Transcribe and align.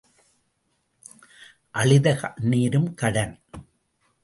அழுத 1.71 2.15
கண்ணீரும் 2.15 2.93
கடன். 2.93 3.39